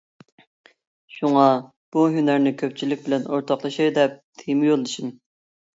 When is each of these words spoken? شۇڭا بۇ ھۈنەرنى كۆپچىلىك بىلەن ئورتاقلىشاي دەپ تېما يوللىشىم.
شۇڭا 1.17 1.43
بۇ 1.97 2.07
ھۈنەرنى 2.15 2.55
كۆپچىلىك 2.63 3.05
بىلەن 3.05 3.29
ئورتاقلىشاي 3.31 3.95
دەپ 4.01 4.19
تېما 4.43 4.71
يوللىشىم. 4.73 5.17